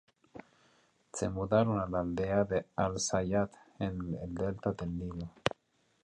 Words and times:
Se 1.13 1.29
mudaron 1.29 1.79
a 1.79 1.85
la 1.85 1.99
aldea 1.99 2.43
de 2.43 2.65
Al-Zayyat, 2.75 3.51
en 3.77 4.17
el 4.23 4.33
Delta 4.33 4.71
del 4.71 4.97
Nilo. 4.97 5.29